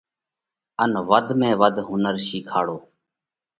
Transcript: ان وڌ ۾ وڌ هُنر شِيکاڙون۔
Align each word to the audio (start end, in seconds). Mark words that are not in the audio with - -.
ان 0.83 0.93
وڌ 1.09 1.27
۾ 1.47 1.49
وڌ 1.61 1.75
هُنر 1.87 2.15
شِيکاڙون۔ 2.27 2.81